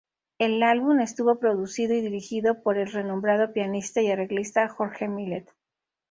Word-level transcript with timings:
El 0.39 0.63
álbum 0.63 0.99
estuvo 0.99 1.37
producido 1.37 1.93
y 1.93 2.01
dirigido 2.01 2.63
por 2.63 2.79
el 2.79 2.91
renombrado 2.91 3.53
pianista 3.53 4.01
y 4.01 4.09
arreglista 4.09 4.67
Jorge 4.67 5.07
Millet. 5.07 5.47